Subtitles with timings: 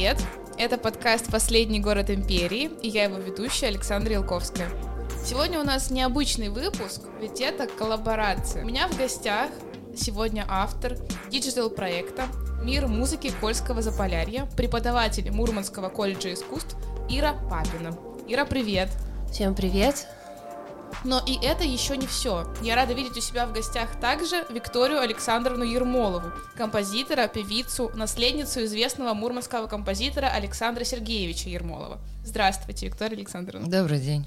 [0.00, 0.24] привет!
[0.56, 4.70] Это подкаст «Последний город империи» и я его ведущая Александра Елковская.
[5.22, 8.62] Сегодня у нас необычный выпуск, ведь это коллаборация.
[8.62, 9.50] У меня в гостях
[9.94, 10.96] сегодня автор
[11.30, 12.28] digital-проекта
[12.62, 16.78] «Мир музыки Кольского Заполярья», преподаватель Мурманского колледжа искусств
[17.10, 17.94] Ира Папина.
[18.26, 18.88] Ира, привет!
[19.30, 20.06] Всем привет!
[21.02, 22.46] Но и это еще не все.
[22.62, 29.14] Я рада видеть у себя в гостях также Викторию Александровну Ермолову, композитора, певицу, наследницу известного
[29.14, 31.98] мурманского композитора Александра Сергеевича Ермолова.
[32.24, 33.70] Здравствуйте, Виктория Александровна.
[33.70, 34.26] Добрый день.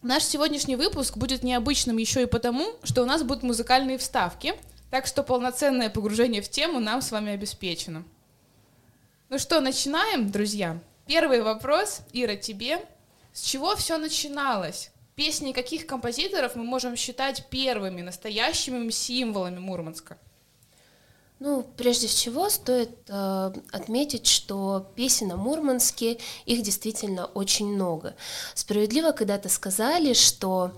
[0.00, 4.54] Наш сегодняшний выпуск будет необычным еще и потому, что у нас будут музыкальные вставки,
[4.90, 8.04] так что полноценное погружение в тему нам с вами обеспечено.
[9.28, 10.78] Ну что, начинаем, друзья?
[11.06, 12.78] Первый вопрос, Ира, тебе.
[13.32, 14.91] С чего все начиналось?
[15.14, 20.18] Песни каких композиторов мы можем считать первыми настоящими символами Мурманска?
[21.38, 28.14] Ну, прежде всего, стоит э, отметить, что песен на Мурманске, их действительно очень много.
[28.54, 30.72] Справедливо когда-то сказали, что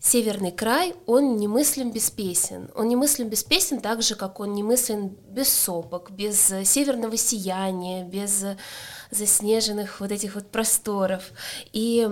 [0.00, 2.70] Северный край, он не мыслим без песен.
[2.76, 6.64] Он не мыслим без песен так же, как он не мыслим без сопок, без э,
[6.64, 8.56] северного сияния, без э,
[9.10, 11.32] заснеженных вот этих вот просторов.
[11.72, 12.08] И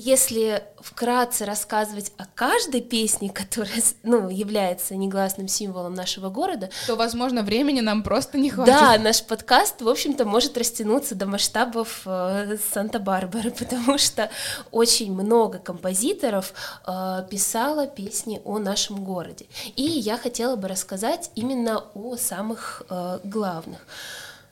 [0.00, 7.42] если вкратце рассказывать о каждой песне, которая ну, является негласным символом нашего города, то, возможно,
[7.42, 8.72] времени нам просто не хватит.
[8.72, 14.30] Да, наш подкаст, в общем-то, может растянуться до масштабов э, Санта-Барбары, потому что
[14.70, 16.54] очень много композиторов
[16.86, 19.44] э, писало песни о нашем городе.
[19.76, 23.86] И я хотела бы рассказать именно о самых э, главных.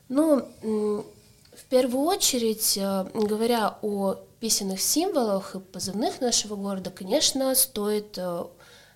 [0.09, 8.17] Ну, в первую очередь, э, говоря о песенных символах и позывных нашего города, конечно, стоит
[8.17, 8.45] э,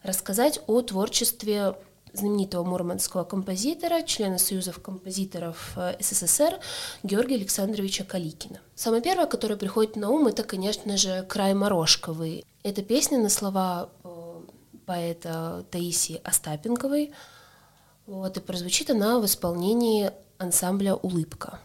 [0.03, 1.75] рассказать о творчестве
[2.13, 6.59] знаменитого мурманского композитора, члена Союзов композиторов э, СССР
[7.01, 8.59] Георгия Александровича Каликина.
[8.75, 12.45] Самое первое, которое приходит на ум, это, конечно же, «Край Морошковый».
[12.63, 14.41] Это песня на слова э,
[14.85, 17.11] поэта Таисии Остапенковой,
[18.05, 21.59] вот, и прозвучит она в исполнении ансамбля «Улыбка».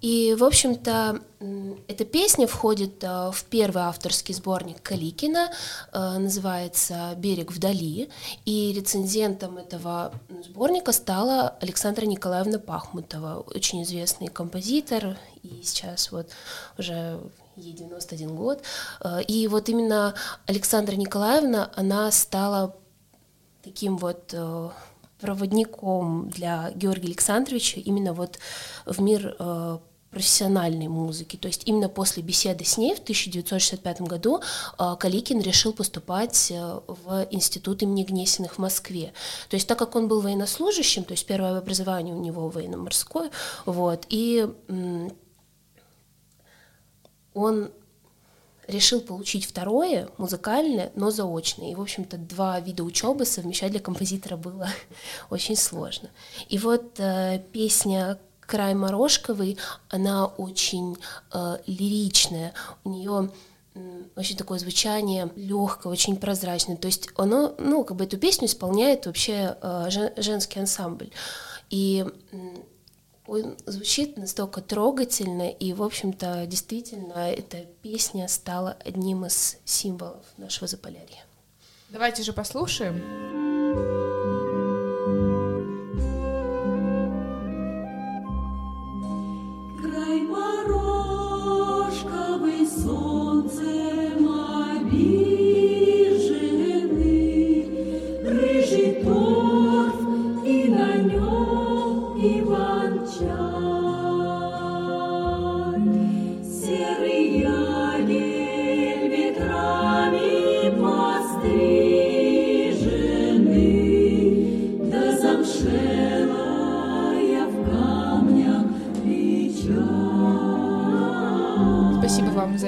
[0.00, 1.20] И, в общем-то,
[1.88, 5.50] эта песня входит э, в первый авторский сборник Каликина,
[5.92, 8.08] э, называется «Берег вдали»,
[8.44, 10.12] и рецензентом этого
[10.44, 16.30] сборника стала Александра Николаевна Пахмутова, очень известный композитор, и сейчас вот
[16.76, 17.20] уже
[17.56, 18.62] ей 91 год.
[19.00, 20.14] Э, и вот именно
[20.46, 22.76] Александра Николаевна, она стала
[23.64, 24.34] таким вот
[25.20, 28.38] проводником для Георгия Александровича именно вот
[28.86, 29.36] в мир
[30.10, 31.36] профессиональной музыки.
[31.36, 34.40] То есть именно после беседы с ней в 1965 году
[34.78, 39.12] а, Каликин решил поступать э, в институт имени Гнесиных в Москве.
[39.48, 43.30] То есть так как он был военнослужащим, то есть первое образование у него военно-морское,
[43.66, 44.48] вот, и
[47.34, 47.70] он
[48.68, 51.72] решил получить второе, музыкальное, но заочное.
[51.72, 54.68] И, в общем-то, два вида учебы совмещать для композитора было
[55.30, 56.10] очень сложно.
[56.48, 59.58] И вот э, песня край Морошковой,
[59.90, 60.96] она очень
[61.32, 63.30] э, лиричная, у нее
[64.16, 66.76] очень такое звучание легкое, очень прозрачное.
[66.76, 71.10] То есть оно, ну, как бы эту песню исполняет вообще э, женский ансамбль.
[71.70, 72.06] И
[73.26, 80.66] он звучит настолько трогательно, и, в общем-то, действительно, эта песня стала одним из символов нашего
[80.66, 81.24] Заполярья.
[81.90, 84.07] Давайте же послушаем.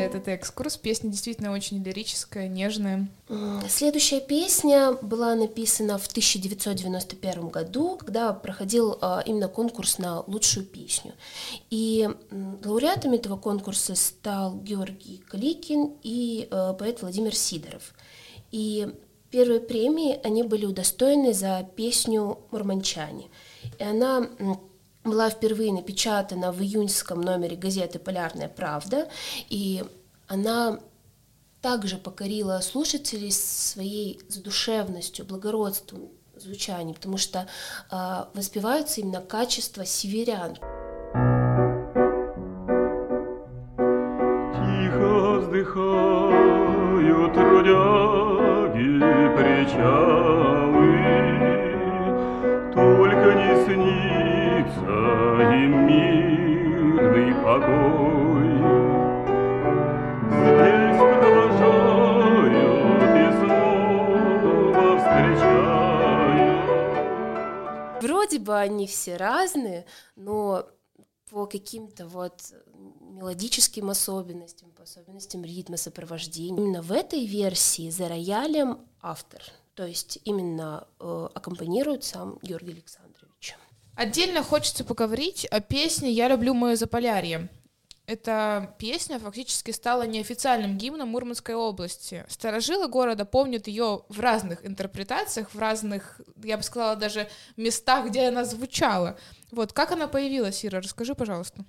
[0.00, 0.76] Этот экскурс.
[0.76, 3.08] Песня действительно очень лирическая, нежная.
[3.68, 11.12] Следующая песня была написана в 1991 году, когда проходил а, именно конкурс на лучшую песню.
[11.70, 12.08] И
[12.64, 17.94] лауреатами этого конкурса стал Георгий Каликин и а, поэт Владимир Сидоров.
[18.50, 18.88] И
[19.30, 23.28] первые премии они были удостоены за песню «Мурманчане».
[23.78, 24.28] И она
[25.04, 29.08] была впервые напечатана в июньском номере газеты «Полярная правда»,
[29.48, 29.84] и
[30.26, 30.80] она
[31.62, 37.46] также покорила слушателей своей задушевностью, благородством звучания, потому что
[37.90, 40.56] э, воспеваются именно качества северян.
[70.16, 70.66] Но
[71.30, 72.52] по каким-то вот
[73.00, 76.58] мелодическим особенностям, по особенностям ритма сопровождения.
[76.58, 79.42] Именно в этой версии за роялем автор,
[79.74, 83.56] то есть именно э, аккомпанирует сам Георгий Александрович.
[83.94, 87.48] Отдельно хочется поговорить о песне «Я люблю мое Заполярье».
[88.10, 92.26] Эта песня фактически стала неофициальным гимном Мурманской области.
[92.28, 98.26] Старожилы города помнят ее в разных интерпретациях, в разных, я бы сказала, даже местах, где
[98.26, 99.16] она звучала.
[99.52, 101.64] Вот, как она появилась, Ира, расскажи, пожалуйста.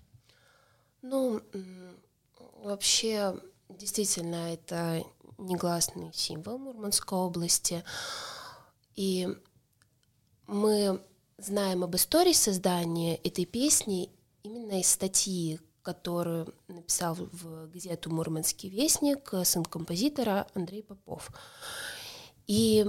[1.04, 1.42] Ну,
[2.64, 3.36] вообще,
[3.70, 5.04] действительно, это
[5.38, 7.84] негласный символ Мурманской области.
[8.96, 9.30] И
[10.48, 11.00] мы
[11.38, 14.10] знаем об истории создания этой песни
[14.42, 21.32] именно из статьи, которую написал в газету «Мурманский вестник» сын композитора Андрей Попов.
[22.48, 22.86] И,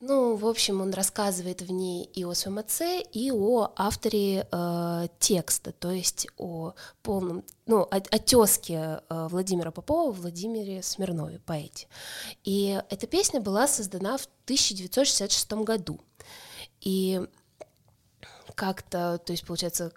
[0.00, 5.08] ну, в общем, он рассказывает в ней и о своем отце, и о авторе э,
[5.18, 11.88] текста, то есть о полном, ну, о, о тезке э, Владимира Попова, Владимире Смирнове, поэте.
[12.44, 16.00] И эта песня была создана в 1966 году.
[16.80, 17.20] И
[18.54, 19.92] как-то, то есть, получается,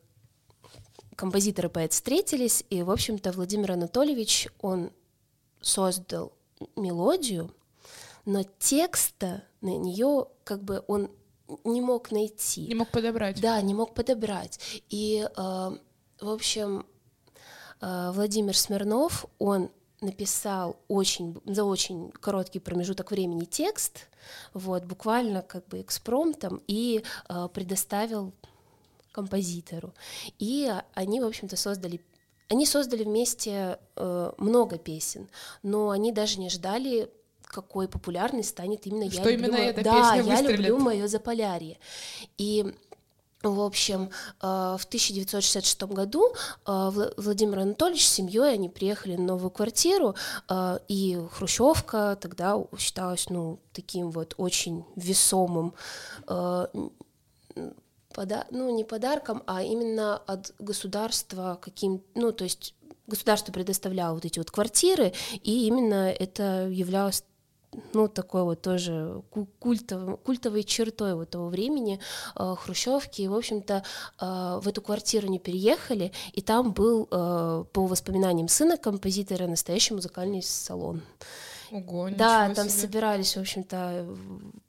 [1.23, 4.91] композитор и поэт встретились, и, в общем-то, Владимир Анатольевич, он
[5.61, 6.33] создал
[6.75, 7.49] мелодию,
[8.25, 11.09] но текста на нее как бы он
[11.63, 12.67] не мог найти.
[12.67, 13.39] Не мог подобрать.
[13.39, 14.59] Да, не мог подобрать.
[14.89, 15.79] И, э, в
[16.29, 16.85] общем,
[17.79, 19.71] э, Владимир Смирнов, он
[20.01, 24.09] написал очень, за очень короткий промежуток времени текст,
[24.53, 28.33] вот, буквально как бы экспромтом, и э, предоставил
[29.13, 29.93] композитору.
[30.39, 32.01] И они, в общем-то, создали
[32.49, 35.29] они создали вместе э, много песен,
[35.63, 37.09] но они даже не ждали
[37.41, 40.59] какой популярной станет именно Что я именно люблю, эта да, я выстрелит.
[40.59, 41.79] люблю мое Заполярье.
[42.37, 42.65] И
[43.43, 44.09] в общем,
[44.41, 46.33] э, в 1966 году
[46.65, 50.15] э, Владимир Анатольевич с семьей они приехали на новую квартиру,
[50.49, 55.73] э, и Хрущевка тогда считалась ну, таким вот очень весомым
[58.13, 62.75] пода ну, не подарком, а именно от государства каким, ну, то есть
[63.07, 67.23] государство предоставляло вот эти вот квартиры, и именно это являлось
[67.93, 69.23] ну, такой вот тоже
[69.59, 71.99] культов, культовой чертой вот того времени
[72.35, 73.21] э, Хрущевки.
[73.21, 73.83] И, в общем-то,
[74.19, 79.93] э, в эту квартиру не переехали, и там был, э, по воспоминаниям сына композитора, настоящий
[79.93, 81.01] музыкальный салон.
[81.73, 82.81] Ого, да, там себе.
[82.81, 84.07] собирались, в общем-то,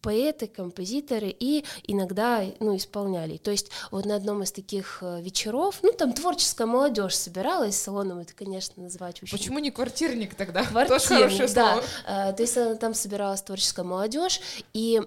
[0.01, 3.37] поэты, композиторы и иногда, ну, исполняли.
[3.37, 8.19] То есть вот на одном из таких э, вечеров, ну, там творческая молодежь собиралась, салоном
[8.19, 9.37] это, конечно, назвать очень...
[9.37, 10.65] Почему не квартирник тогда?
[10.87, 11.73] Квартирник, да.
[11.73, 12.33] Слово.
[12.33, 14.41] То есть э, там собиралась творческая молодежь
[14.73, 15.01] и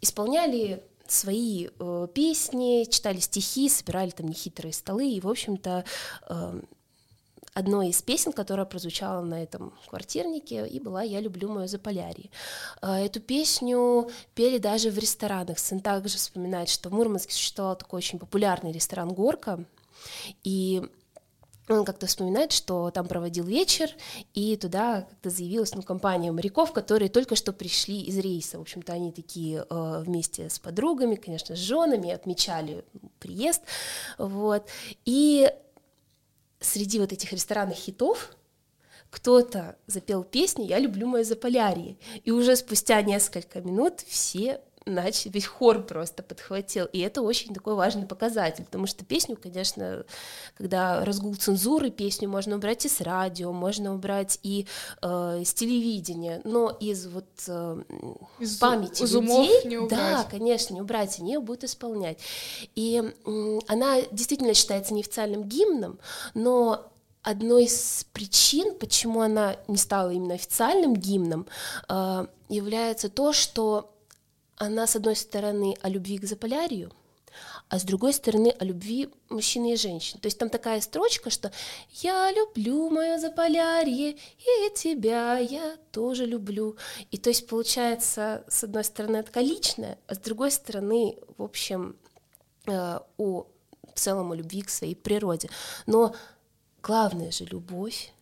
[0.00, 5.84] исполняли свои э, песни, читали стихи, собирали там нехитрые столы, и, в общем-то,
[6.28, 6.60] э,
[7.54, 12.30] одной из песен, которая прозвучала на этом квартирнике, и была «Я люблю мое Заполярье».
[12.80, 15.58] А, эту песню пели даже в ресторанах.
[15.58, 19.64] Сын также вспоминает, что в Мурманске существовал такой очень популярный ресторан «Горка»,
[20.42, 20.82] и
[21.68, 23.90] он как-то вспоминает, что там проводил вечер,
[24.34, 28.58] и туда как-то заявилась ну, компания моряков, которые только что пришли из рейса.
[28.58, 32.84] В общем-то, они такие э, вместе с подругами, конечно, с женами отмечали
[33.20, 33.62] приезд.
[34.18, 34.66] Вот.
[35.04, 35.50] И
[36.62, 38.36] среди вот этих ресторанных хитов
[39.10, 45.46] кто-то запел песню «Я люблю мое Заполярье», и уже спустя несколько минут все начали, весь
[45.46, 50.04] хор просто подхватил, и это очень такой важный показатель, потому что песню, конечно,
[50.56, 54.66] когда разгул цензуры, песню можно убрать и с радио, можно убрать и
[55.02, 57.82] э, с телевидения, но из вот э,
[58.38, 59.98] из памяти из людей, не убрать.
[59.98, 62.18] да, конечно, не убрать, они ее будут исполнять.
[62.74, 65.98] И э, она действительно считается неофициальным гимном,
[66.34, 71.46] но одной из причин, почему она не стала именно официальным гимном,
[71.88, 73.92] э, является то, что
[74.62, 76.92] она, с одной стороны, о любви к Заполярью,
[77.68, 80.20] а с другой стороны о любви мужчины и женщин.
[80.20, 81.50] То есть там такая строчка, что
[81.90, 86.76] «Я люблю мое Заполярье, и тебя я тоже люблю».
[87.10, 91.96] И то есть получается, с одной стороны, это личное, а с другой стороны, в общем,
[92.66, 93.46] э, о
[93.94, 95.50] в целом о любви к своей природе.
[95.86, 96.14] Но
[96.82, 98.12] главное же любовь,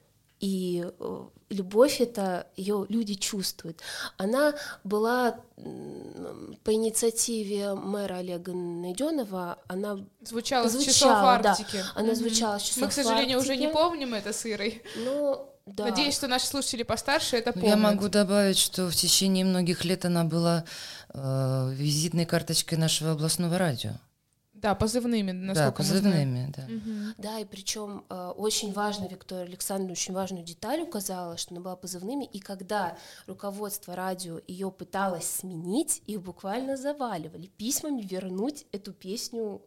[0.41, 3.81] и э, любовь это ее люди чувствуют.
[4.17, 4.55] Она
[4.85, 5.41] была
[6.65, 11.77] по инициативе мэра Олега Найденова, она звучала, звучала часов Арктики.
[11.77, 13.53] Да, она звучала с часов Мы, к сожалению, Арктики.
[13.53, 14.83] уже не помним это с Ирой.
[14.97, 15.85] Ну, да.
[15.85, 17.69] Надеюсь, что наши слушатели постарше это помнят.
[17.69, 20.65] Я могу добавить, что в течение многих лет она была
[21.13, 23.93] э, визитной карточкой нашего областного радио.
[24.61, 26.63] Да, позывными, насколько Да, позывными, мы да.
[26.63, 27.15] знаем.
[27.19, 31.77] Да, и причем э, очень важно, Виктория Александровна очень важную деталь указала, что она была
[31.77, 39.63] позывными, и когда руководство радио ее пыталось сменить, их буквально заваливали письмами вернуть эту песню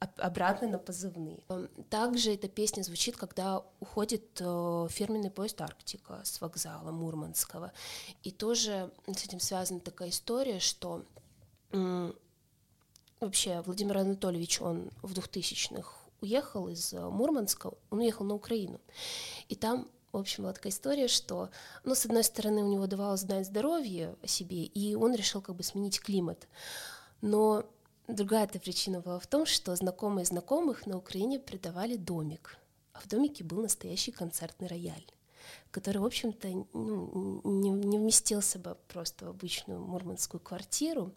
[0.00, 1.38] об- обратно на позывные.
[1.48, 7.72] Эм, Также эта песня звучит, когда уходит э, фирменный поезд Арктика с вокзала Мурманского.
[8.24, 11.04] И тоже с этим связана такая история, что
[13.26, 18.80] вообще Владимир Анатольевич, он в 2000-х уехал из э, Мурманска, он уехал на Украину.
[19.48, 21.50] И там, в общем, была такая история, что,
[21.84, 25.56] ну, с одной стороны, у него давалось знать здоровье о себе, и он решил как
[25.56, 26.48] бы сменить климат.
[27.20, 27.64] Но
[28.08, 32.56] другая эта причина была в том, что знакомые знакомых на Украине придавали домик,
[32.92, 35.06] а в домике был настоящий концертный рояль
[35.70, 41.12] который, в общем-то, ну, не, не вместился бы просто в обычную мурманскую квартиру.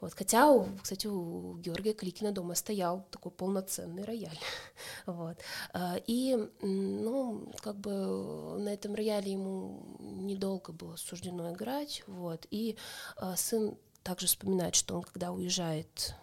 [0.00, 0.14] Вот.
[0.14, 4.38] Хотя, кстати, у Георгия Каликина дома стоял такой полноценный рояль.
[5.06, 5.38] Вот.
[5.72, 12.02] А, И, ну, как бы на этом рояле ему недолго было суждено играть.
[12.06, 12.46] Вот.
[12.50, 12.76] И
[13.16, 16.14] а, сын также вспоминает, что он, когда уезжает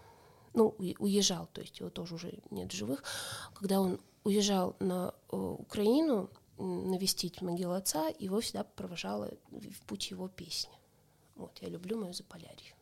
[0.53, 3.03] ну, уе- уезжал, то есть его тоже уже нет живых,
[3.55, 10.27] когда он уезжал на э, Украину навестить могилу отца, его всегда провожала в путь его
[10.27, 10.73] песня.
[11.35, 12.75] Вот, я люблю мою Заполярье.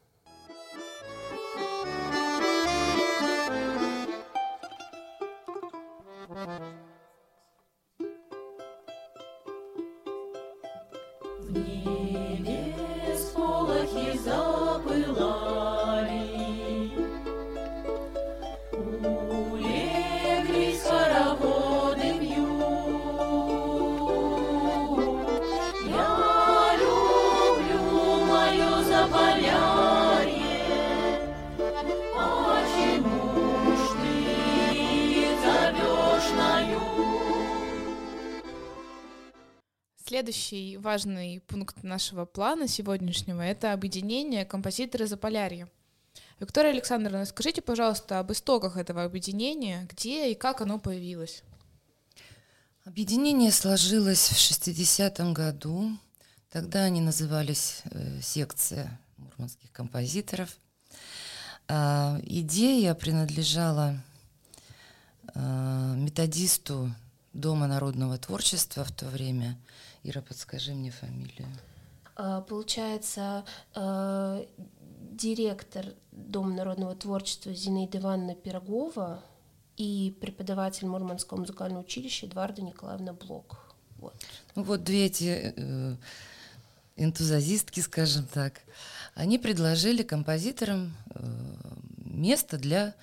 [40.22, 45.68] Следующий важный пункт нашего плана сегодняшнего— это объединение композиторы Заполярья.
[46.40, 51.42] Виктория Александровна, скажите, пожалуйста, об истоках этого объединения, где и как оно появилось?
[52.86, 55.98] Объединение сложилось в 60-м году.
[56.52, 60.56] Тогда они назывались э, секция мурманских композиторов.
[61.68, 64.00] А, идея принадлежала
[65.34, 66.94] э, методисту
[67.34, 69.58] Дома народного творчества в то время.
[70.04, 71.48] Ира, подскажи мне фамилию.
[72.16, 74.46] А, Получается, э,
[75.12, 79.24] директор Дома народного творчества Зинаида Ивановна Пирогова
[79.78, 83.76] и преподаватель Мурманского музыкального училища Эдварда Николаевна Блок.
[83.98, 84.16] Вот.
[84.56, 85.96] Ну вот две эти э,
[86.98, 88.62] энтузиастки, скажем так,
[89.16, 91.32] они предложили композиторам э,
[91.98, 92.96] место для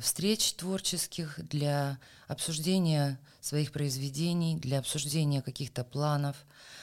[0.00, 1.98] встреч творческих, для
[2.28, 6.36] обсуждения своих произведений, для обсуждения каких-то планов,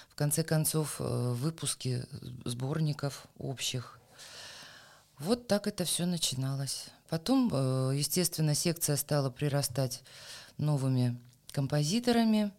[0.10, 2.05] в конце концов, э, выпуски
[2.46, 4.00] сборников общих.
[5.17, 6.88] Вот так это все начиналось.
[7.10, 10.03] Потом, э, естественно, секция стала прирастать
[10.58, 11.17] новыми
[11.51, 12.51] композиторами,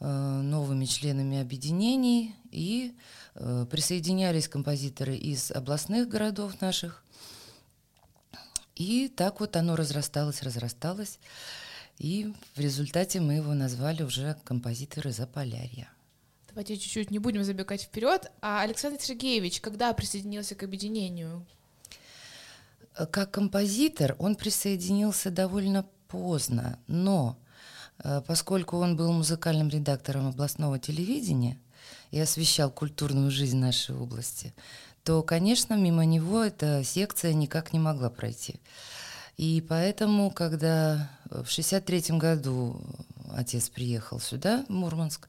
[0.00, 2.94] э, новыми членами объединений, и
[3.34, 7.04] э, присоединялись композиторы из областных городов наших.
[8.80, 11.18] И так вот оно разрасталось, разрасталось,
[11.98, 15.90] и в результате мы его назвали уже композиторы Заполярья.
[16.48, 18.32] Давайте чуть-чуть не будем забегать вперед.
[18.40, 21.44] А Александр Сергеевич, когда присоединился к объединению?
[22.96, 27.36] Э, Как композитор он присоединился довольно поздно, но
[28.02, 31.58] э, поскольку он был музыкальным редактором областного телевидения
[32.12, 34.54] и освещал культурную жизнь нашей области,
[35.04, 38.60] то, конечно, мимо него эта секция никак не могла пройти.
[39.36, 42.80] И поэтому, когда в 63 году
[43.34, 45.28] отец приехал сюда, в Мурманск,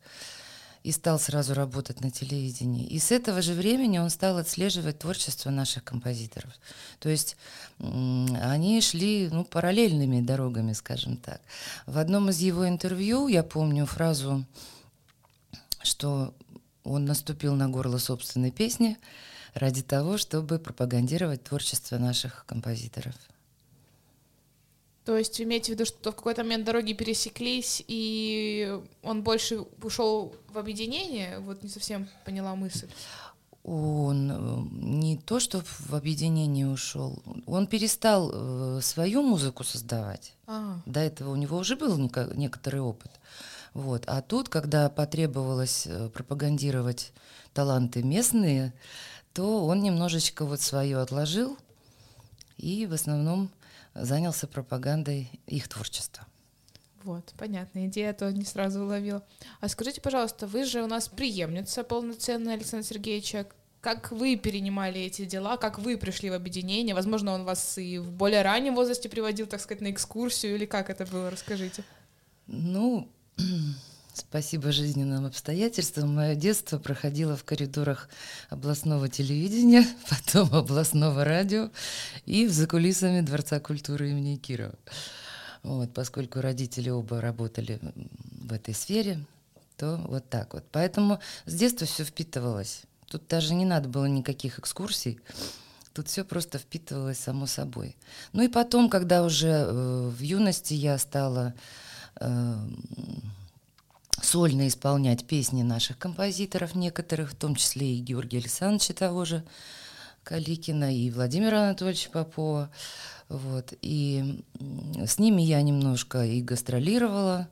[0.83, 2.85] и стал сразу работать на телевидении.
[2.87, 6.51] И с этого же времени он стал отслеживать творчество наших композиторов.
[6.99, 7.37] То есть
[7.79, 11.41] они шли ну, параллельными дорогами, скажем так.
[11.85, 14.43] В одном из его интервью я помню фразу,
[15.83, 16.33] что
[16.83, 18.97] он наступил на горло собственной песни
[19.53, 23.15] ради того, чтобы пропагандировать творчество наших композиторов.
[25.05, 29.61] То есть вы имеете в виду, что в какой-то момент дороги пересеклись, и он больше
[29.81, 31.39] ушел в объединение?
[31.39, 32.87] Вот не совсем поняла мысль.
[33.63, 40.33] Он э, не то, что в объединение ушел, он перестал э, свою музыку создавать.
[40.47, 41.97] А, До этого у него уже был
[42.35, 43.11] некоторый опыт.
[43.73, 44.03] Вот.
[44.07, 47.11] А тут, когда потребовалось э, пропагандировать
[47.53, 48.73] таланты местные,
[49.33, 51.57] то он немножечко вот свое отложил
[52.57, 53.49] и в основном
[53.93, 56.25] занялся пропагандой их творчества.
[57.03, 59.23] Вот, понятно, идея то не сразу уловила.
[59.59, 63.47] А скажите, пожалуйста, вы же у нас преемница полноценная Александра Сергеевича.
[63.79, 66.93] Как вы перенимали эти дела, как вы пришли в объединение?
[66.93, 70.91] Возможно, он вас и в более раннем возрасте приводил, так сказать, на экскурсию, или как
[70.91, 71.31] это было?
[71.31, 71.83] Расскажите.
[72.45, 73.09] Ну,
[74.13, 76.15] спасибо жизненным обстоятельствам.
[76.15, 78.09] Мое детство проходило в коридорах
[78.49, 81.69] областного телевидения, потом областного радио
[82.25, 84.75] и за кулисами Дворца культуры имени Кирова.
[85.63, 87.79] Вот, поскольку родители оба работали
[88.31, 89.19] в этой сфере,
[89.77, 90.63] то вот так вот.
[90.71, 92.83] Поэтому с детства все впитывалось.
[93.07, 95.19] Тут даже не надо было никаких экскурсий.
[95.93, 97.97] Тут все просто впитывалось само собой.
[98.31, 101.53] Ну и потом, когда уже э, в юности я стала
[102.19, 102.55] э,
[104.21, 109.43] сольно исполнять песни наших композиторов некоторых, в том числе и Георгия Александровича того же
[110.23, 112.69] Каликина, и Владимира Анатольевича Попова.
[113.29, 113.73] Вот.
[113.81, 114.43] И
[115.05, 117.47] с ними я немножко и гастролировала.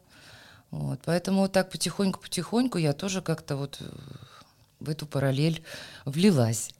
[0.71, 0.99] Вот.
[1.05, 3.81] Поэтому вот так потихоньку-потихоньку я тоже как-то вот
[4.79, 5.63] в эту параллель
[6.05, 6.71] влилась.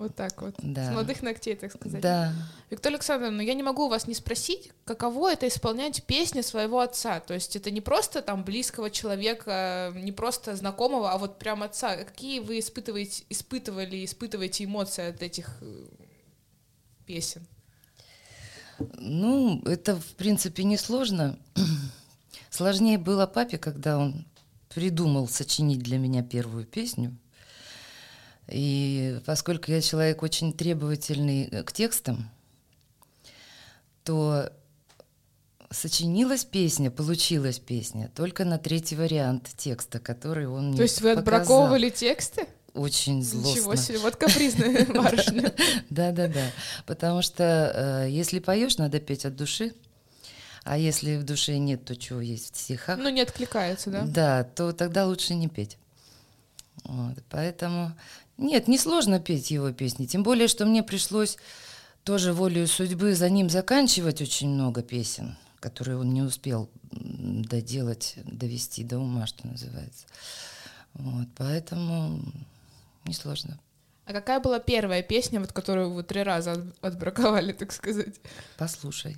[0.00, 0.54] Вот так вот.
[0.56, 0.86] Да.
[0.86, 2.00] С молодых ногтей, так сказать.
[2.00, 2.32] Да.
[2.70, 7.20] Виктория Александровна, я не могу вас не спросить, каково это исполнять песни своего отца.
[7.20, 11.96] То есть это не просто там близкого человека, не просто знакомого, а вот прям отца.
[11.96, 15.84] Какие вы испытываете, испытывали, испытываете эмоции от этих э,
[17.04, 17.46] песен?
[18.96, 21.38] Ну, это, в принципе, несложно.
[22.48, 24.24] Сложнее было папе, когда он
[24.70, 27.14] придумал сочинить для меня первую песню.
[28.50, 32.30] И поскольку я человек очень требовательный э, к текстам,
[34.04, 34.50] то
[35.70, 41.14] сочинилась песня, получилась песня только на третий вариант текста, который он мне То есть вы
[41.14, 41.20] показал.
[41.20, 42.46] отбраковывали тексты?
[42.74, 43.50] Очень злостно.
[43.50, 45.52] Ничего себе, вот капризная барышня.
[45.90, 46.50] Да, да, да.
[46.86, 49.72] Потому что э, если поешь, надо петь от души.
[50.62, 52.98] А если в душе нет, то чего есть в стихах?
[52.98, 54.02] Ну, не откликается, да?
[54.02, 55.78] Да, то тогда лучше не петь.
[56.84, 57.92] Вот, поэтому
[58.40, 60.06] нет, несложно петь его песни.
[60.06, 61.36] Тем более, что мне пришлось
[62.04, 68.82] тоже волею судьбы за ним заканчивать очень много песен, которые он не успел доделать, довести
[68.82, 70.06] до ума, что называется.
[70.94, 72.20] Вот, поэтому
[73.04, 73.58] несложно.
[74.06, 78.16] А какая была первая песня, вот которую вы три раза от- отбраковали, так сказать?
[78.56, 79.16] Послушай.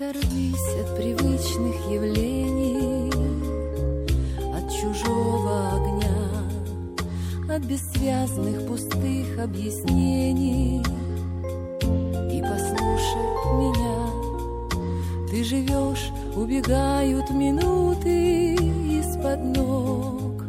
[0.00, 3.10] Оторвись от привычных явлений,
[4.54, 10.84] от чужого огня, от бессвязных пустых объяснений
[12.30, 13.26] и послушай
[13.58, 13.98] меня.
[15.32, 20.44] Ты живешь, убегают минуты из-под ног.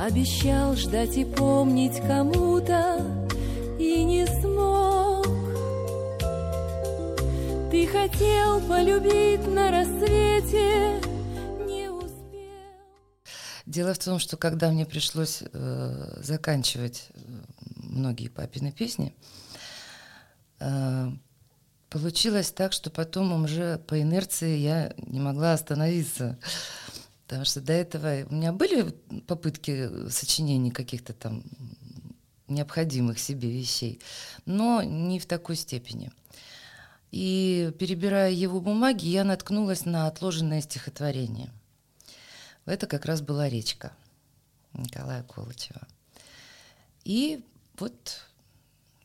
[0.00, 3.07] Обещал ждать и помнить кому-то
[7.92, 11.00] хотел полюбить на рассвете,
[11.66, 12.18] не успел.
[13.66, 17.18] Дело в том, что когда мне пришлось э, заканчивать э,
[17.76, 19.14] многие папины песни,
[20.60, 21.10] э,
[21.88, 26.38] получилось так, что потом уже по инерции я не могла остановиться.
[27.26, 28.90] Потому что до этого у меня были
[29.26, 31.42] попытки сочинений каких-то там
[32.48, 34.00] необходимых себе вещей,
[34.46, 36.10] но не в такой степени.
[37.10, 41.50] И перебирая его бумаги, я наткнулась на отложенное стихотворение.
[42.66, 43.92] Это как раз была речка
[44.74, 45.86] Николая Колычева.
[47.04, 47.42] И
[47.78, 48.20] вот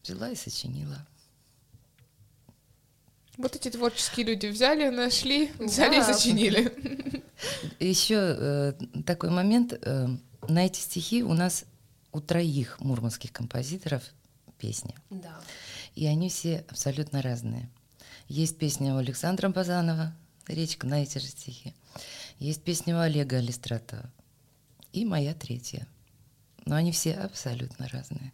[0.03, 1.05] взяла и сочинила.
[3.37, 6.13] Вот эти творческие люди взяли, нашли, взяли и Да.
[6.13, 7.23] сочинили.
[7.79, 8.73] Еще э,
[9.05, 9.73] такой момент.
[9.81, 10.07] э,
[10.47, 11.65] на эти стихи у нас
[12.11, 14.03] у троих мурманских композиторов
[14.57, 14.93] песни.
[15.09, 15.39] Да.
[15.95, 17.69] И они все абсолютно разные.
[18.35, 20.11] Есть песня у Александра Базанова
[20.47, 21.75] «Речка» на эти же стихи.
[22.39, 24.11] Есть песня у Олега Алистратова.
[24.91, 25.87] И моя третья.
[26.65, 28.33] Но они все абсолютно разные.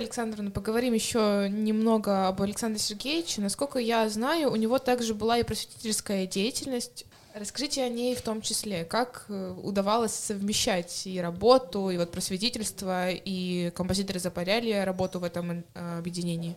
[0.00, 3.42] Александровна, поговорим еще немного об Александре Сергеевиче.
[3.42, 7.04] Насколько я знаю, у него также была и просветительская деятельность.
[7.34, 8.84] Расскажите о ней в том числе.
[8.84, 15.50] Как э, удавалось совмещать и работу, и вот просветительство, и композиторы Запорядья, работу в этом
[15.74, 16.56] э, объединении?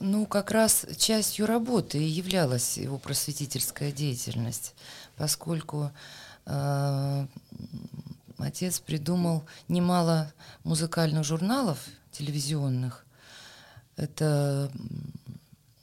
[0.00, 4.74] Ну, как раз частью работы и являлась его просветительская деятельность,
[5.16, 5.92] поскольку
[6.46, 7.26] э,
[8.44, 11.78] отец придумал немало музыкальных журналов
[12.12, 13.04] телевизионных.
[13.96, 14.70] Это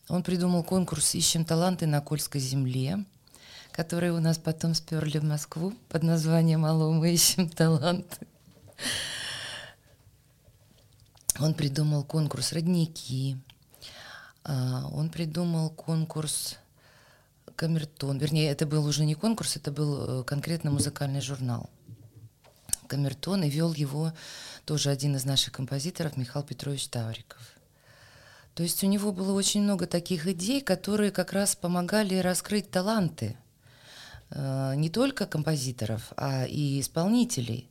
[0.07, 3.05] он придумал конкурс «Ищем таланты на Кольской земле»,
[3.71, 8.27] который у нас потом сперли в Москву под названием «Алло, мы ищем таланты».
[11.39, 13.37] Он придумал конкурс «Родники»,
[14.43, 16.57] а, он придумал конкурс
[17.55, 18.17] Камертон.
[18.17, 21.69] Вернее, это был уже не конкурс, это был э, конкретно музыкальный журнал.
[22.91, 24.11] Камертон, и вел его
[24.65, 27.39] тоже один из наших композиторов, Михаил Петрович Тавриков.
[28.53, 33.37] То есть у него было очень много таких идей, которые как раз помогали раскрыть таланты
[34.29, 37.69] э, не только композиторов, а и исполнителей.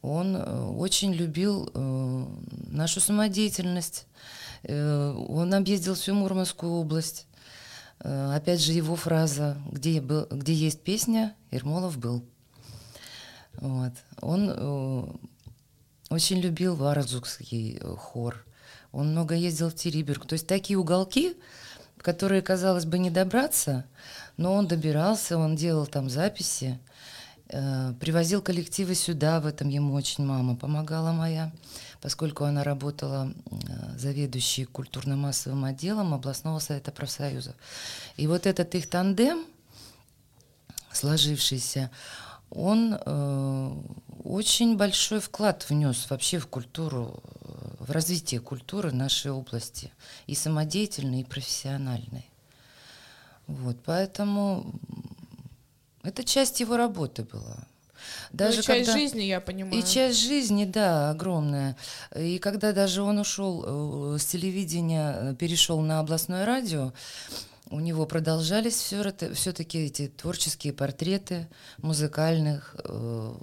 [0.00, 2.26] Он э, очень любил э,
[2.70, 4.06] нашу самодеятельность.
[4.66, 7.26] Он объездил всю Мурманскую область.
[8.00, 12.24] Опять же, его фраза «Где, был, где есть песня, Ермолов был».
[13.60, 13.92] Вот.
[14.20, 15.04] Он э,
[16.10, 18.44] очень любил Варзукский э, хор.
[18.92, 20.26] Он много ездил в Териберг.
[20.26, 21.36] То есть такие уголки,
[21.96, 23.84] в которые, казалось бы, не добраться,
[24.36, 26.78] но он добирался, он делал там записи,
[27.48, 31.50] э, привозил коллективы сюда, в этом ему очень мама помогала моя,
[32.00, 33.32] поскольку она работала
[33.96, 37.56] заведующей культурно-массовым отделом областного совета профсоюзов.
[38.16, 39.44] И вот этот их тандем,
[40.92, 41.90] сложившийся,
[42.50, 43.70] он э,
[44.24, 49.92] очень большой вклад внес вообще в культуру, э, в развитие культуры нашей области,
[50.26, 52.28] и самодеятельной, и профессиональной.
[53.46, 54.72] Вот, поэтому
[56.02, 57.58] это часть его работы была.
[58.32, 59.74] Даже Ну, часть когда- жизни, я понимаю.
[59.78, 61.76] и часть жизни, да, огромная.
[62.16, 66.92] И когда даже он ушел э, с телевидения, э, перешел на областное радио,
[67.70, 73.34] у него продолжались все-таки эти творческие портреты музыкальных э,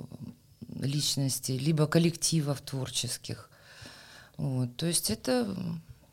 [0.79, 3.49] личностей, либо коллективов творческих.
[4.37, 5.55] Вот, то есть это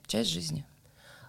[0.06, 0.64] часть жизни.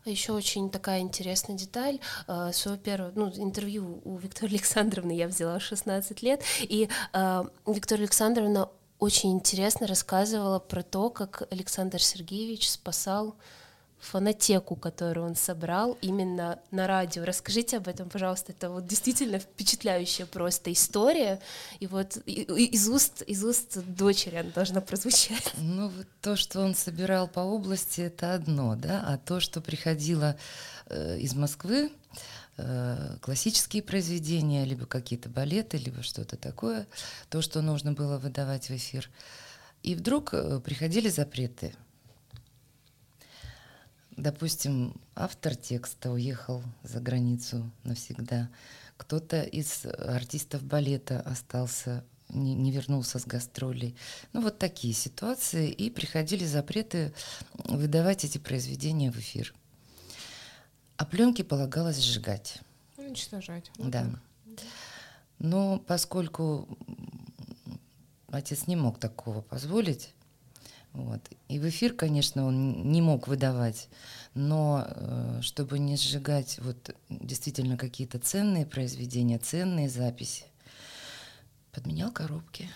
[0.06, 2.00] А еще очень такая интересная деталь.
[2.28, 7.44] Э, Свое первое ну, интервью у Виктории Александровны я взяла в 16 лет, и э,
[7.66, 8.70] Виктория Александровна
[9.00, 13.36] очень интересно рассказывала про то, как Александр Сергеевич спасал
[14.04, 17.24] фонотеку, которую он собрал именно на радио.
[17.24, 18.52] Расскажите об этом, пожалуйста.
[18.52, 21.40] Это вот действительно впечатляющая просто история.
[21.80, 25.54] И вот из уст, из уст дочери она должна прозвучать.
[25.58, 30.38] Ну, вот то, что он собирал по области, это одно, да, а то, что приходило
[30.88, 31.92] э, из Москвы,
[32.58, 36.88] э, классические произведения, либо какие-то балеты, либо что-то такое,
[37.30, 39.10] то, что нужно было выдавать в эфир.
[39.82, 41.74] И вдруг э, приходили запреты.
[44.18, 48.50] Допустим, автор текста уехал за границу навсегда.
[48.98, 53.96] Кто-то из артистов балета остался, не, не вернулся с гастролей.
[54.32, 55.70] Ну, вот такие ситуации.
[55.72, 57.14] И приходили запреты
[57.66, 59.54] выдавать эти произведения в эфир.
[60.98, 62.60] А пленки полагалось сжигать.
[62.98, 63.72] Уничтожать.
[63.78, 64.04] Вот Да.
[64.04, 64.66] так.
[65.40, 66.68] Но поскольку
[68.28, 70.14] отец не мог такого позволить,
[70.94, 73.90] вот, и в эфир, конечно, он не мог выдавать,
[74.36, 80.46] но э, чтобы не сжигать вот действительно какие-то ценные произведения, ценные записи,
[81.72, 82.70] подменял коробки.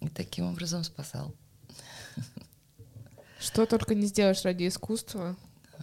[0.00, 1.34] И таким образом спасал.
[3.40, 5.36] Что только не сделаешь ради искусства.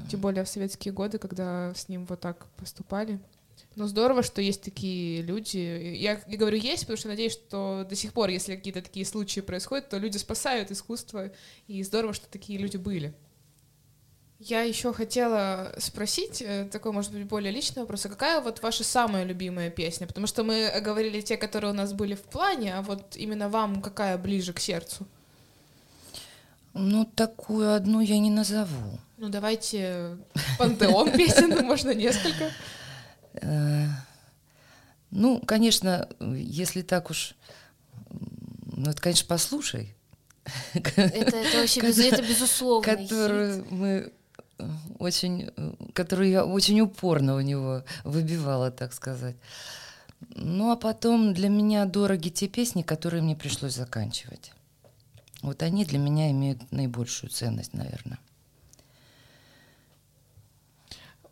[0.09, 3.19] Тем более в советские годы, когда с ним вот так поступали.
[3.75, 5.57] Но здорово, что есть такие люди.
[5.57, 9.39] Я, я говорю есть, потому что надеюсь, что до сих пор, если какие-то такие случаи
[9.39, 11.31] происходят, то люди спасают искусство.
[11.67, 13.13] И здорово, что такие люди были.
[14.43, 18.83] Я еще хотела спросить, э, такой, может быть, более личный вопрос, а какая вот ваша
[18.83, 20.07] самая любимая песня?
[20.07, 23.83] Потому что мы говорили те, которые у нас были в плане, а вот именно вам
[23.83, 25.05] какая ближе к сердцу?
[26.73, 28.99] Ну, такую одну я не назову.
[29.17, 30.17] Ну, давайте
[30.57, 32.51] пантеон песен, можно несколько.
[33.33, 33.87] Э,
[35.11, 37.35] Ну, конечно, если так уж,
[38.77, 39.93] ну, это, конечно, послушай.
[40.73, 42.87] Это, это вообще без- это безусловно.
[42.95, 44.11] которую мы
[44.57, 49.35] э, очень, э, которую я очень упорно у него выбивала, так сказать.
[50.35, 54.53] Ну а потом для меня дороги те песни, которые мне пришлось заканчивать.
[55.41, 58.17] Вот они для меня имеют наибольшую ценность, наверное.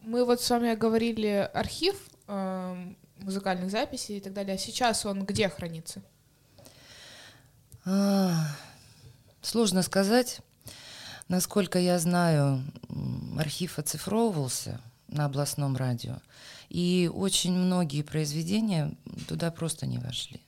[0.10, 1.96] Мы вот с вами говорили архив
[2.26, 4.56] эм, музыкальных записей и так далее.
[4.56, 6.02] А сейчас он где хранится?
[7.86, 8.34] А,
[9.44, 10.40] Сложно сказать.
[11.28, 12.64] Насколько я знаю,
[13.38, 16.16] архив оцифровывался на областном радио,
[16.70, 20.42] и очень многие произведения туда просто не вошли.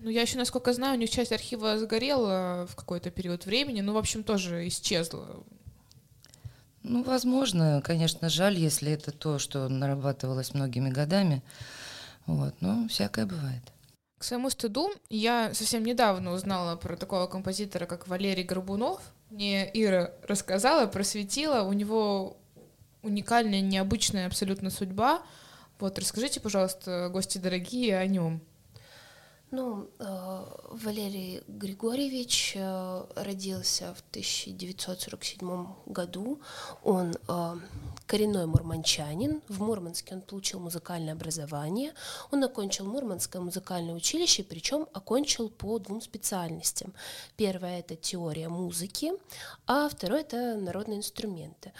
[0.00, 3.92] Ну, я еще, насколько знаю, у них часть архива сгорела в какой-то период времени, ну,
[3.92, 5.44] в общем, тоже исчезла.
[6.82, 11.42] Ну, возможно, конечно, жаль, если это то, что нарабатывалось многими годами.
[12.26, 13.62] Вот, но всякое бывает.
[14.18, 19.00] К своему стыду, я совсем недавно узнала про такого композитора, как Валерий Горбунов.
[19.30, 21.62] Мне Ира рассказала, просветила.
[21.62, 22.36] У него
[23.02, 25.22] уникальная, необычная абсолютно судьба.
[25.78, 28.40] Вот, расскажите, пожалуйста, гости дорогие, о нем.
[29.54, 36.40] Ну, э, Валерий Григорьевич э, родился в 1947 году.
[36.82, 37.56] Он э,
[38.06, 39.42] коренной мурманчанин.
[39.48, 41.92] В Мурманске он получил музыкальное образование.
[42.30, 46.94] Он окончил Мурманское музыкальное училище, причем окончил по двум специальностям.
[47.36, 49.12] Первая это теория музыки,
[49.66, 51.72] а второе это народные инструменты.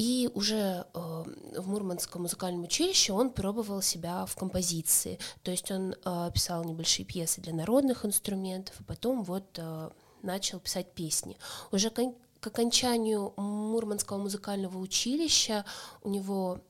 [0.00, 1.24] И уже э,
[1.58, 5.18] в Мурманском музыкальном училище он пробовал себя в композиции.
[5.42, 9.90] То есть он э, писал небольшие пьесы для народных инструментов, а потом вот э,
[10.22, 11.36] начал писать песни.
[11.70, 15.66] Уже кон- к окончанию Мурманского музыкального училища
[16.00, 16.60] у него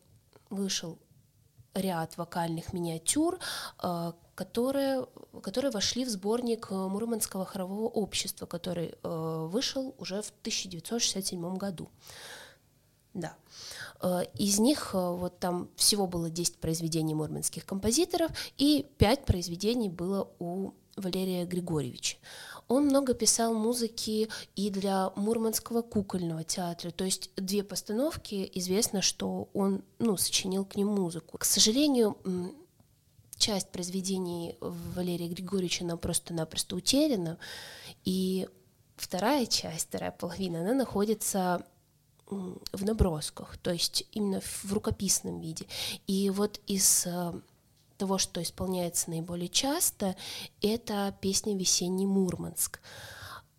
[0.49, 0.99] вышел
[1.73, 3.39] ряд вокальных миниатюр,
[3.81, 5.07] э, которые,
[5.41, 11.91] которые вошли в сборник Мурманского хорового общества, который э, вышел уже в 1967 году.
[13.15, 13.35] Да.
[14.01, 19.89] Э, Из них э, вот там всего было 10 произведений мурманских композиторов, и 5 произведений
[19.89, 22.19] было у Валерия Григорьевича.
[22.69, 29.49] Он много писал музыки и для Мурманского кукольного театра, то есть две постановки, известно, что
[29.55, 31.37] он ну, сочинил к ним музыку.
[31.39, 32.17] К сожалению,
[33.37, 37.39] часть произведений Валерия Григорьевича нам просто-напросто утеряна,
[38.05, 38.49] и
[38.97, 41.67] вторая часть, вторая половина, она находится
[42.31, 45.67] в набросках, то есть именно в рукописном виде.
[46.07, 47.33] И вот из э,
[47.99, 50.17] того, что исполняется наиболее часто,
[50.63, 52.81] это песня «Весенний Мурманск».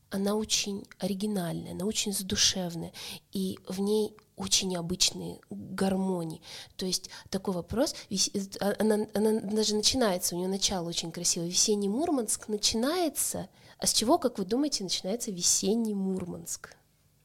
[0.10, 2.92] Она очень оригинальная, она очень задушевная,
[3.32, 6.42] и в ней очень необычные гармонии.
[6.76, 8.16] То есть такой вопрос, э,
[8.60, 11.48] а- она, она даже начинается, у нее начало очень красивое.
[11.48, 16.76] Весенний Мурманск начинается, а с чего, как вы думаете, начинается весенний Мурманск?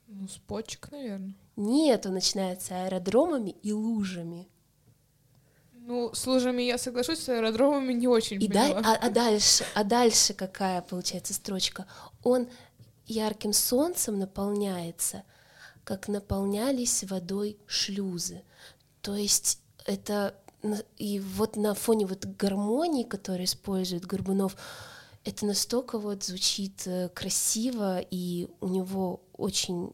[0.07, 1.35] Ну, с почек, наверное.
[1.57, 4.49] Нет, он начинается аэродромами и лужами.
[5.73, 8.81] Ну, с лужами я соглашусь, с аэродромами не очень И да- поняла.
[8.85, 11.87] а, а дальше, а дальше какая получается строчка?
[12.25, 12.49] Он
[13.07, 15.23] ярким солнцем наполняется,
[15.85, 18.43] как наполнялись водой шлюзы.
[19.01, 20.35] То есть это
[20.99, 24.57] и вот на фоне вот гармонии, которую использует Горбунов,
[25.25, 29.93] это настолько вот звучит э, красиво, и у него очень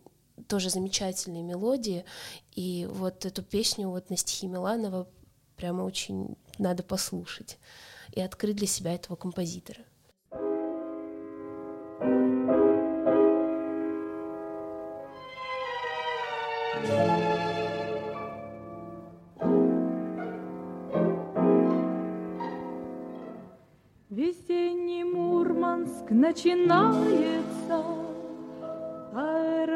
[0.48, 2.04] тоже замечательные мелодии.
[2.52, 5.08] И вот эту песню вот на стихи Миланова
[5.56, 7.58] прямо очень надо послушать
[8.12, 9.84] и открыть для себя этого композитора.
[24.10, 28.01] Весенний Мурманск начинается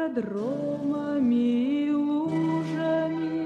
[0.07, 3.41] аэродромами и лужами.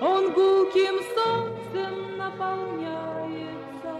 [0.00, 3.94] Он гулким солнцем наполняется,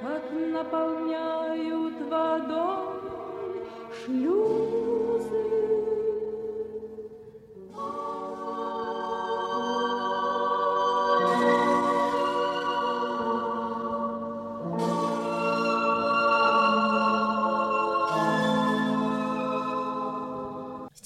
[0.00, 3.66] как наполняют водой
[4.04, 4.41] шлюзы.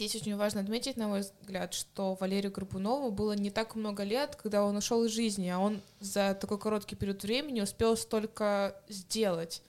[0.07, 4.37] Здесь очень важно отметить, на мой взгляд, что Валерию Горбунову было не так много лет,
[4.37, 9.62] когда он ушел из жизни, а он за такой короткий период времени успел столько сделать.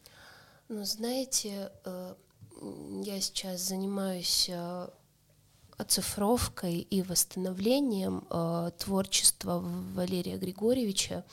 [0.69, 2.13] Ну, знаете, э,
[3.03, 4.89] я сейчас занимаюсь э,
[5.75, 9.63] оцифровкой и восстановлением э, творчества
[9.95, 11.23] Валерия Григорьевича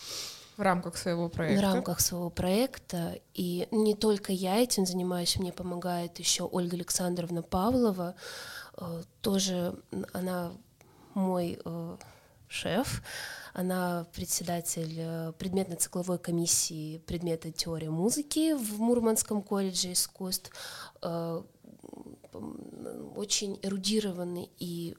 [0.56, 1.60] В рамках своего проекта.
[1.60, 3.18] в рамках своего проекта.
[3.34, 8.14] И не только я этим занимаюсь, мне помогает еще Ольга Александровна Павлова.
[8.76, 9.74] Э, Тоже
[10.12, 10.52] она
[11.14, 11.96] мой, э,
[12.48, 13.02] шеф.
[13.52, 20.50] Она председатель э, предметно-цикловой комиссии предмета теории музыки в Мурманском колледже искусств.
[23.16, 24.96] Очень эрудированный и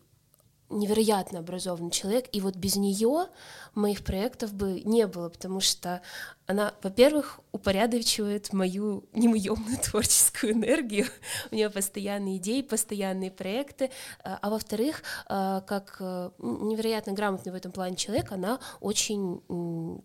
[0.69, 3.27] невероятно образованный человек, и вот без нее
[3.75, 6.01] моих проектов бы не было, потому что
[6.47, 11.07] она, во-первых, упорядочивает мою неуемную творческую энергию,
[11.51, 13.91] у нее постоянные идеи, постоянные проекты,
[14.23, 19.41] а а во-вторых, а, как э, невероятно грамотный в этом плане человек, она очень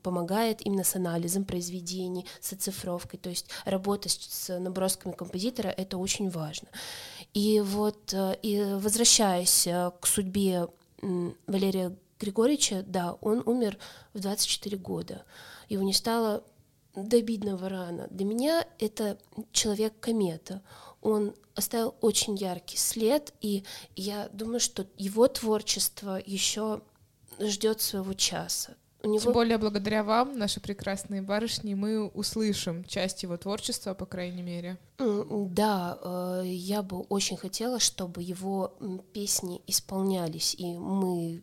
[0.02, 6.30] помогает именно с анализом произведений, с оцифровкой, то есть работа с набросками композитора— это очень
[6.30, 6.68] важно.
[7.32, 10.68] И вот, э, и возвращаясь э, к судьбе
[11.46, 13.78] Валерия Григорьевича, да, он умер
[14.12, 15.24] в 24 года.
[15.68, 16.44] Его не стало
[16.94, 18.08] до обидного рано.
[18.10, 19.18] Для меня это
[19.52, 20.62] человек-комета.
[21.00, 23.64] Он оставил очень яркий след, и
[23.96, 26.82] я думаю, что его творчество еще
[27.38, 28.76] ждет своего часа.
[29.02, 34.04] У него Тем более благодаря вам, наши прекрасные барышни, мы услышим часть его творчества, по
[34.04, 34.78] крайней мере.
[34.98, 38.74] Да, э, я бы очень хотела, чтобы его
[39.14, 41.42] песни исполнялись, и мы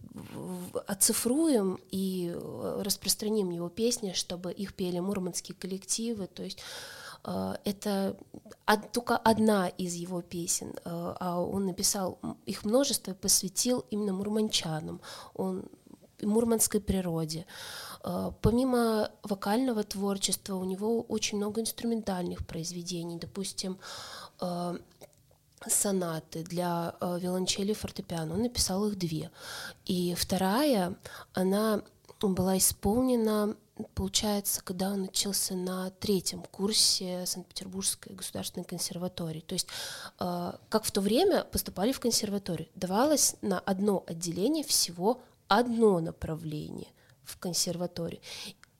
[0.85, 6.27] оцифруем и э, распространим его песни, чтобы их пели мурманские коллективы.
[6.27, 6.59] То есть
[7.23, 8.17] э, это
[8.93, 15.01] только одна из его песен, а он написал их множество и посвятил именно мурманчанам.
[15.33, 15.65] Он
[16.21, 17.45] мурманской природе.
[18.03, 23.77] Э, Помимо вокального творчества у него очень много инструментальных произведений, допустим,
[24.41, 24.77] э,
[25.67, 28.35] сонаты для э, виолончели и фортепиано.
[28.35, 29.31] Он написал их две.
[29.85, 30.95] И вторая,
[31.33, 31.81] она
[32.21, 33.55] была исполнена,
[33.93, 39.41] получается, когда он учился на третьем курсе Санкт-Петербургской государственной консерватории.
[39.41, 39.67] То есть,
[40.17, 46.89] как в то время поступали в консерваторию, давалось на одно отделение всего одно направление
[47.23, 48.21] в консерватории,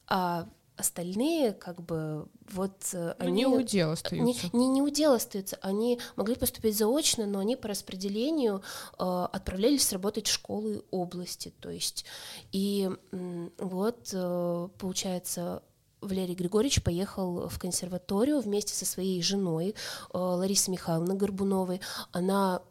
[0.08, 4.50] а остальные как бы вот э, Ну, они не удел не, остаются.
[4.54, 8.62] не, не удел остаются, они могли поступить заочно, но они по распределению
[8.98, 12.06] э, отправлялись работать в школы области, то есть
[12.52, 15.64] и м, вот э, получается
[16.00, 19.70] Валерий Григорьевич поехал в консерваторию вместе со своей женой
[20.14, 21.82] э, Ларисой Михайловной Горбуновой.
[22.12, 22.62] Она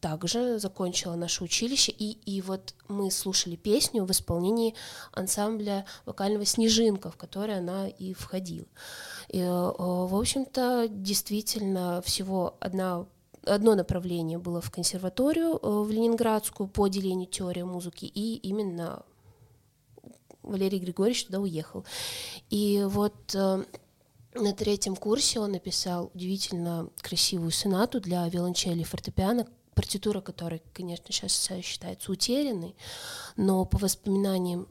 [0.00, 4.74] также закончила наше училище, и, и вот мы слушали песню в исполнении
[5.12, 8.66] ансамбля вокального «Снежинка», в который она и входила.
[9.28, 13.06] И, э, в общем-то, действительно, всего одна
[13.46, 19.02] одно направление было в консерваторию, э, в Ленинградскую по отделению теории музыки, и именно
[20.42, 21.84] Валерий Григорьевич туда уехал.
[22.50, 23.64] И вот э,
[24.34, 31.06] на третьем курсе он написал удивительно красивую сонату для виолончели и фортепиано, партитура которой, конечно,
[31.12, 32.74] сейчас считается утерянной,
[33.36, 34.68] но по воспоминаниям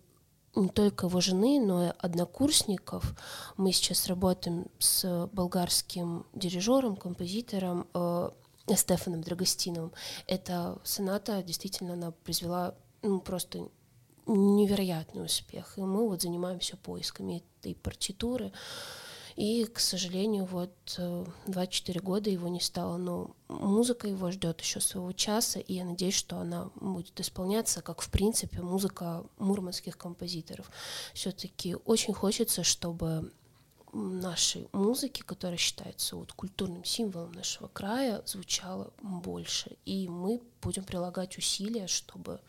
[0.56, 3.16] не только его жены, но и однокурсников.
[3.58, 8.30] Мы сейчас работаем с болгарским дирижером, композитором э,
[8.76, 9.94] Стефаном Драгостиновым.
[10.28, 13.70] Эта соната действительно она произвела ну, просто
[14.26, 15.78] невероятный успех.
[15.78, 18.52] И мы вот занимаемся поисками этой партитуры.
[19.40, 24.82] И, к сожалению, вот э, 24 года его не стало, но музыка его ждет еще
[24.82, 30.70] своего часа, и я надеюсь, что она будет исполняться, как в принципе музыка мурманских композиторов.
[31.14, 33.32] Все-таки очень хочется, чтобы
[33.94, 39.78] нашей музыки, которая считается вот культурным символом нашего края, звучало больше.
[39.86, 42.42] И мы будем прилагать усилия, чтобы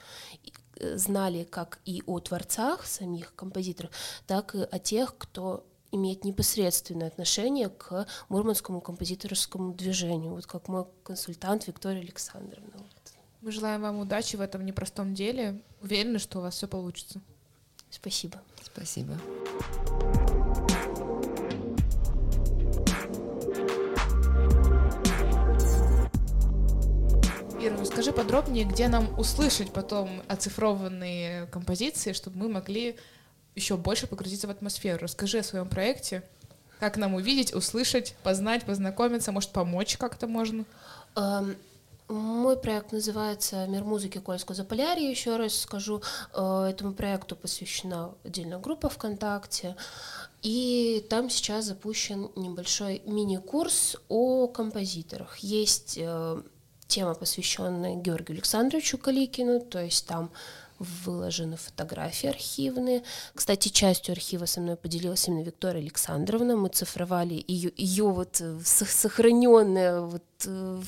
[0.74, 3.92] э, знали как и о творцах самих композиторов,
[4.26, 10.86] так и о тех, кто имеет непосредственное отношение к мурманскому композиторскому движению, вот как мой
[11.02, 12.72] консультант Виктория Александровна.
[13.40, 15.62] Мы желаем вам удачи в этом непростом деле.
[15.80, 17.20] Уверены, что у вас все получится.
[17.90, 18.40] Спасибо.
[18.62, 19.18] Спасибо.
[27.62, 32.96] Ира, расскажи подробнее, где нам услышать потом оцифрованные композиции, чтобы мы могли
[33.54, 35.00] еще больше погрузиться в атмосферу.
[35.02, 36.22] Расскажи о своем проекте,
[36.78, 40.64] как нам увидеть, услышать, познать, познакомиться, может, помочь как-то можно.
[41.16, 41.56] Эм,
[42.08, 45.08] Мой проект называется «Мир музыки Кольского Заполярья».
[45.08, 46.02] Еще раз скажу,
[46.34, 49.76] э, этому проекту посвящена отдельная группа ВКонтакте.
[50.42, 55.36] И там сейчас запущен небольшой мини-курс о композиторах.
[55.38, 56.42] Есть э,
[56.88, 60.30] тема, посвященная Георгию Александровичу Каликину, то есть там
[60.80, 63.02] выложены фотографии архивные.
[63.34, 66.56] Кстати, частью архива со мной поделилась именно Виктория Александровна.
[66.56, 70.82] Мы цифровали ее, ее вот э, сохраненные, вот, э,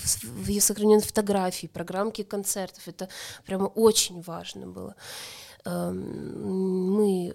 [0.47, 2.89] ее сохраненные фотографии, программки концертов.
[2.89, 3.09] Это
[3.45, 4.97] прямо очень важно было.
[5.65, 7.35] Эм, Мы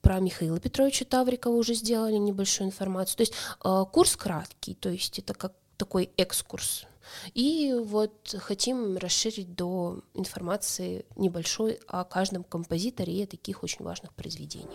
[0.00, 3.16] про Михаила Петровича Таврикова уже сделали небольшую информацию.
[3.18, 6.86] То есть э, курс краткий, то есть это как такой экскурс.
[7.34, 14.14] И вот хотим расширить до информации небольшой о каждом композиторе и о таких очень важных
[14.14, 14.68] произведениях.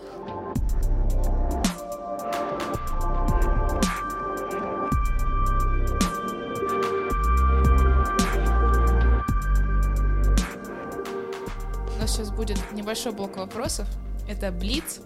[11.86, 13.88] У нас сейчас будет небольшой блок вопросов.
[14.28, 15.02] Это Блиц.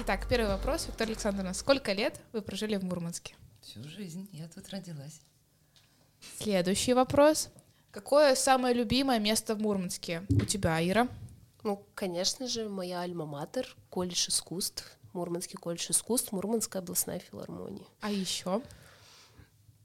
[0.00, 0.86] Итак, первый вопрос.
[0.86, 3.36] Виктория Александровна, сколько лет вы прожили в Мурманске?
[3.60, 5.20] Всю жизнь я тут родилась.
[6.38, 7.50] Следующий вопрос.
[7.90, 11.08] Какое самое любимое место в Мурманске у тебя, Ира?
[11.62, 17.86] Ну, конечно же, моя альма-матер, колледж искусств, Мурманский колледж искусств, Мурманская областная филармония.
[18.00, 18.62] А еще?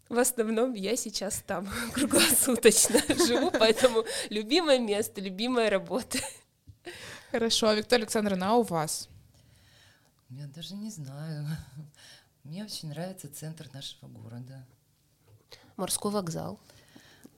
[0.09, 6.17] В основном я сейчас там круглосуточно живу, поэтому любимое место, любимая работа.
[7.31, 9.07] Хорошо, Виктория Александровна, а у вас?
[10.29, 11.45] Я даже не знаю.
[12.43, 14.65] Мне очень нравится центр нашего города.
[15.79, 16.59] Морской вокзал.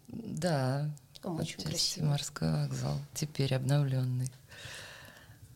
[0.08, 0.89] Да,
[1.22, 2.06] Там очень красиво.
[2.06, 4.30] морской вокзал, теперь обновленный.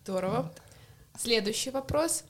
[0.04, 0.54] Здорово.
[1.18, 2.24] Следующий вопрос.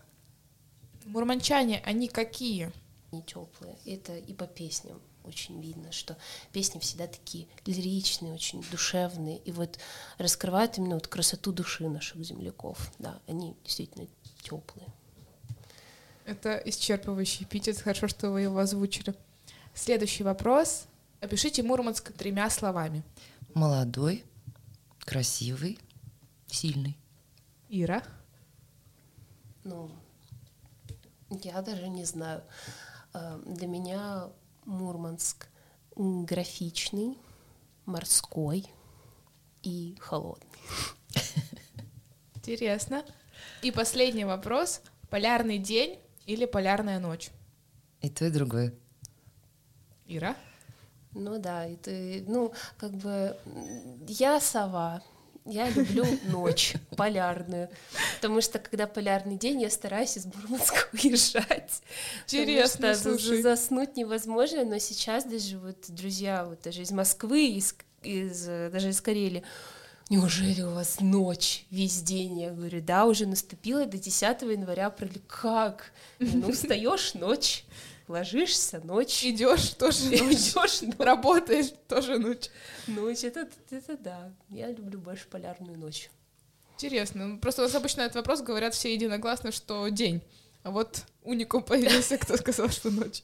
[1.06, 2.72] Мурманчане, они какие?
[3.12, 3.78] не теплые.
[3.86, 6.18] Это и по песням очень видно, что
[6.52, 9.80] песни всегда такие лиричные, очень душевные, и вот
[10.18, 12.92] раскрывают именно вот красоту души наших земляков.
[13.00, 14.08] Да, они действительно
[14.42, 14.88] теплые.
[16.26, 17.80] Это исчерпывающий эпитет.
[17.80, 19.16] Хорошо, что вы его озвучили.
[19.76, 20.86] Следующий вопрос.
[21.20, 23.04] Опишите Мурманск тремя словами.
[23.54, 24.24] Молодой,
[25.00, 25.78] красивый,
[26.48, 26.98] сильный.
[27.68, 28.02] Ира.
[29.66, 29.92] Ну,
[31.30, 32.42] я даже не знаю.
[33.14, 34.30] Э, Для меня
[34.64, 35.48] Мурманск
[35.98, 37.18] графичный,
[37.86, 38.66] морской
[39.62, 40.48] и холодный.
[42.36, 43.04] Интересно.
[43.62, 44.82] И последний вопрос.
[45.10, 47.30] Полярный день или полярная ночь?
[48.02, 48.74] И то, и другое.
[50.08, 50.36] Ира.
[51.14, 51.92] Ну да, это,
[52.28, 53.36] ну, как бы
[54.08, 55.02] я сова.
[55.46, 57.70] Я люблю ночь полярную,
[58.16, 61.82] потому что когда полярный день, я стараюсь из Мурманска уезжать.
[62.28, 67.76] Интересно, потому что заснуть невозможно, но сейчас даже вот друзья вот даже из Москвы, из,
[68.02, 69.44] из, даже из Карелии,
[70.10, 72.40] Неужели у вас ночь весь день?
[72.40, 74.92] Я говорю, да, уже наступило до 10 января.
[74.92, 75.92] Пролили, как?
[76.20, 77.66] Ну, встаешь ночь,
[78.08, 80.20] ложишься ночь, Идешь тоже ночь.
[80.22, 80.96] идешь ночь.
[81.00, 82.50] Работаешь тоже ночь.
[82.88, 84.32] Ночь, это, это да.
[84.50, 86.10] Я люблю больше полярную ночь.
[86.74, 87.28] Интересно.
[87.28, 90.22] Ну, Просто у нас обычно этот вопрос говорят все единогласно, что день.
[90.64, 93.24] А вот уникум появился, кто сказал, что ночь.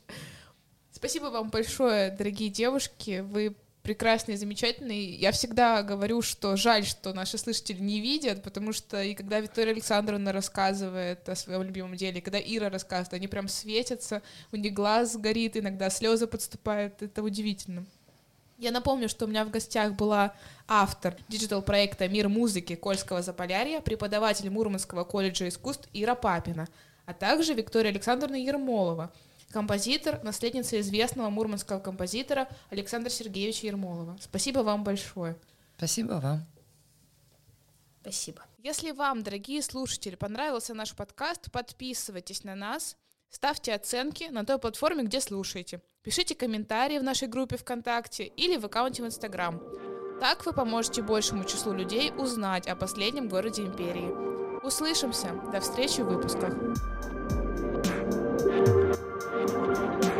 [0.91, 3.19] Спасибо вам большое, дорогие девушки.
[3.21, 5.15] Вы прекрасные, замечательные.
[5.15, 9.73] Я всегда говорю, что жаль, что наши слушатели не видят, потому что и когда Виктория
[9.73, 14.21] Александровна рассказывает о своем любимом деле, и когда Ира рассказывает, они прям светятся,
[14.51, 17.01] у них глаз горит, иногда слезы подступают.
[17.01, 17.85] Это удивительно.
[18.61, 20.35] Я напомню, что у меня в гостях была
[20.67, 26.67] автор digital-проекта «Мир музыки» Кольского Заполярья, преподаватель Мурманского колледжа искусств Ира Папина,
[27.07, 29.11] а также Виктория Александровна Ермолова,
[29.51, 34.17] композитор, наследница известного мурманского композитора Александра Сергеевича Ермолова.
[34.21, 35.35] Спасибо вам большое.
[35.77, 36.45] Спасибо вам.
[38.01, 38.43] Спасибо.
[38.63, 42.97] Если вам, дорогие слушатели, понравился наш подкаст, подписывайтесь на нас,
[43.29, 45.81] ставьте оценки на той платформе, где слушаете.
[46.03, 49.61] Пишите комментарии в нашей группе ВКонтакте или в аккаунте в Инстаграм.
[50.19, 54.65] Так вы поможете большему числу людей узнать о последнем городе империи.
[54.65, 55.31] Услышимся.
[55.51, 56.53] До встречи в выпусках.
[59.47, 60.10] Thank you.